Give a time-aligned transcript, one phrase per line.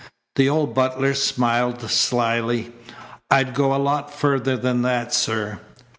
[0.35, 2.73] The old butler smiled slyly:
[3.29, 5.59] "I'd go a lot further than that, sir."